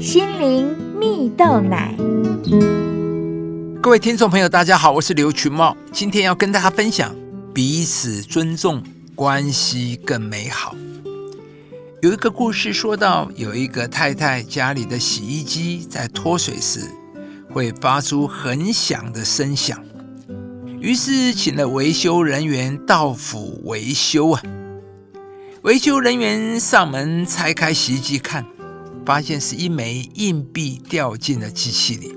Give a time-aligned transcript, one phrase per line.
[0.00, 1.94] 心灵蜜豆奶。
[3.82, 7.14] 各位听众朋友，大家好，我是刘群茂，今天要跟大家分享
[7.52, 8.82] 彼此尊重，
[9.14, 10.74] 关系更美好。
[12.00, 16.80] 有一个故事说到，有一个太太家里的洗衣机在脱水时
[17.52, 19.78] 会发出很响的声响，
[20.80, 24.42] 于是请了维修人员到府维修啊。
[25.60, 28.46] 维修人员上门拆开洗衣机看，
[29.10, 32.14] 发现是一枚硬币掉进了机器里。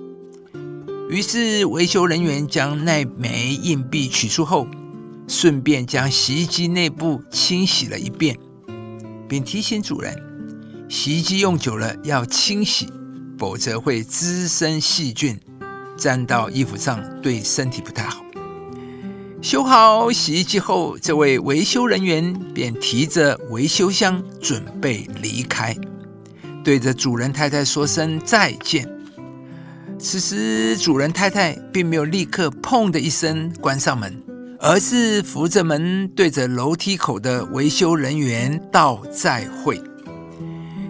[1.09, 4.67] 于是维修人员将那枚硬币取出后，
[5.27, 8.38] 顺便将洗衣机内部清洗了一遍。
[9.27, 10.16] 并提醒主人，
[10.88, 12.88] 洗衣机用久了要清洗，
[13.39, 15.39] 否则会滋生细菌，
[15.97, 18.23] 沾到衣服上对身体不太好。
[19.41, 25.75] 修好洗衣机后，这位维修人员便提着维修箱准备离开，
[26.63, 28.88] 对着主人太太说声再见。
[29.99, 34.22] 此时，主人太太并没有立刻“砰”的一声关上门。
[34.66, 39.81] 而是扶着门，对着楼梯口的维修人员道再会。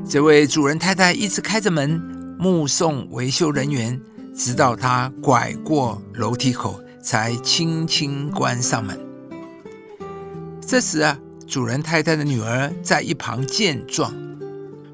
[0.08, 2.00] 这位主人太太一直开着门，
[2.38, 4.00] 目送维修人员，
[4.36, 8.96] 直到他拐过楼梯口，才轻轻关上门。
[10.62, 14.14] 这时啊，主人太太的女儿在一旁见状，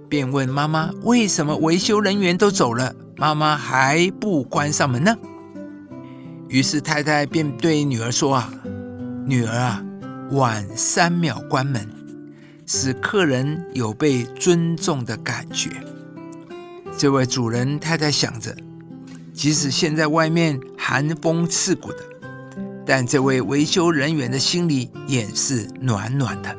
[0.10, 5.16] 便问妈妈：“为什么维修人员都走了，妈妈还不关上门呢？”
[6.50, 8.52] 于是太太便对女儿说：“啊，
[9.26, 9.86] 女儿啊，
[10.32, 11.88] 晚三秒关门，
[12.66, 15.70] 使客人有被尊重的感觉。”
[16.98, 18.54] 这位主人太太想着，
[19.32, 22.00] 即使现在外面寒风刺骨的，
[22.84, 26.58] 但这位维修人员的心里也是暖暖的，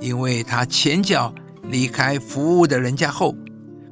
[0.00, 1.32] 因为他前脚
[1.72, 3.34] 离开服务的人家后，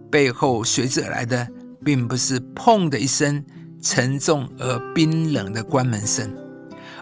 [0.09, 1.48] 背后随之而来的，
[1.84, 3.45] 并不是“砰”的一声。
[3.83, 6.31] 沉重而冰冷的关门声，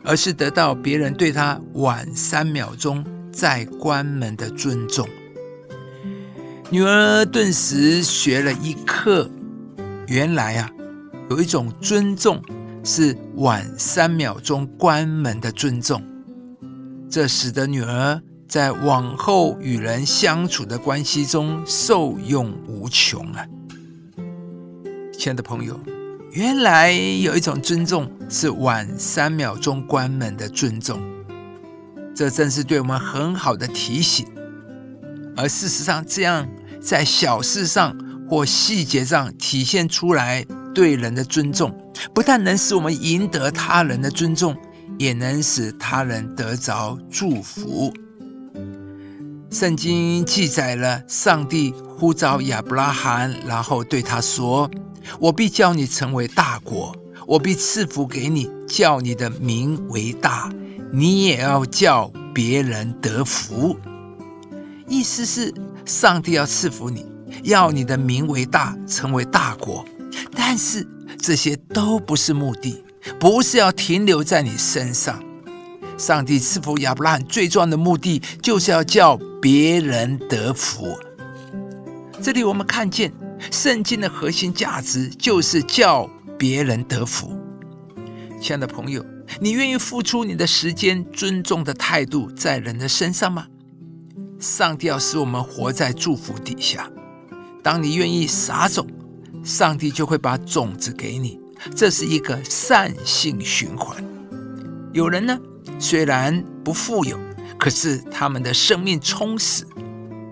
[0.05, 5.05] 而是得到别人对他晚三秒钟再关门的尊重。
[6.71, 9.29] 女儿顿时学了一课，
[10.07, 10.71] 原来啊，
[11.29, 12.41] 有一种尊重
[12.85, 16.01] 是晚三秒钟关门的尊重，
[17.11, 23.47] 这使得女儿在往后与人相处的关系中受用无穷啊！
[25.13, 25.79] 亲爱的朋友。
[26.33, 30.99] 原来有一种尊重是晚三秒钟关门的尊重，
[32.15, 34.27] 这正是对我们很好的提醒。
[35.37, 36.49] 而事实上，这样
[36.81, 37.97] 在小事上
[38.29, 40.45] 或细节上体现出来
[40.75, 41.77] 对人的尊重，
[42.15, 44.57] 不但能使我们赢得他人的尊重，
[44.99, 47.93] 也能使他人得着祝福。
[49.51, 54.71] 圣经记载了上帝呼召亚伯拉罕，然后对他说。
[55.19, 56.95] 我必叫你成为大国，
[57.27, 60.53] 我必赐福给你，叫你的名为大，
[60.93, 63.75] 你也要叫别人得福。
[64.87, 65.55] 意思是，
[65.87, 67.07] 上帝要赐福你，
[67.45, 69.83] 要你的名为大，成为大国。
[70.35, 70.87] 但是
[71.19, 72.85] 这些都不是目的，
[73.19, 75.19] 不是要停留在你身上。
[75.97, 80.99] 上帝赐福亚伯拉罕最重要的目的，就是要叫别人得福。
[82.23, 83.13] 这里我们看见。
[83.53, 87.39] 圣经的核心价值就是叫别人得福。
[88.41, 89.05] 亲爱的朋友，
[89.41, 93.47] 你愿意付出你的时间、尊重的态度在人的身上吗？
[94.41, 96.91] 上帝要使我们活在祝福底下。
[97.63, 98.89] 当你愿意撒种，
[99.45, 101.39] 上帝就会把种子给你。
[101.77, 104.05] 这是一个善性循环。
[104.93, 105.39] 有人呢，
[105.79, 107.17] 虽然不富有，
[107.59, 109.67] 可是他们的生命充实，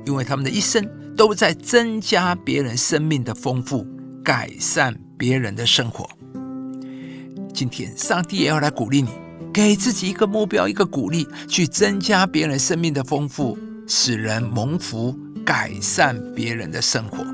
[0.06, 0.88] 因为他们的一生。
[1.16, 3.86] 都在增加别人生命的丰富，
[4.22, 6.06] 改善别人的生活。
[7.54, 9.08] 今天，上帝也要来鼓励你，
[9.50, 13.58] 给自己一个目标，一个鼓励，去增加别人生命的丰富，
[13.88, 17.24] 使人蒙福，改善别人的生活。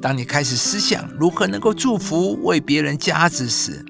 [0.00, 3.84] 当你开始思想如何能够祝福、为别人加值时，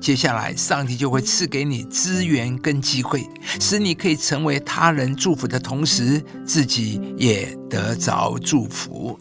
[0.00, 3.26] 接下来，上帝就会赐给你资源跟机会，
[3.60, 9.18] 使你可以成为他人祝福的同时，自己也得着祝福。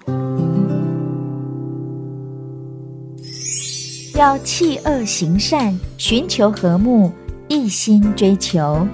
[4.16, 7.12] 要弃恶行善，寻求和睦，
[7.48, 8.88] 一心追求。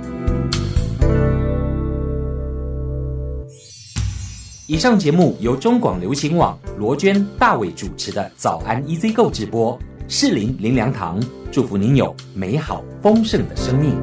[4.65, 9.77] 以上节目由中广流行网罗娟、大伟主持的《早安 EZ 购》直播，
[10.07, 11.19] 适林林良堂。
[11.51, 13.95] 祝福您有美好丰盛的生命。